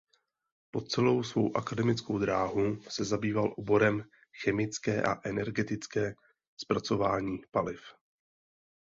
Po 0.71 0.81
celou 0.81 1.23
svou 1.23 1.57
akademickou 1.57 2.19
dráhu 2.19 2.81
se 2.89 3.05
zabýval 3.05 3.53
oborem 3.57 4.03
chemické 4.43 5.03
a 5.03 5.27
energetické 5.27 6.13
zpracování 6.61 7.37
paliv. 7.51 7.79